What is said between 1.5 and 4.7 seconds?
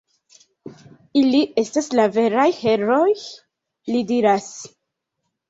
estas la veraj herooj, li diras.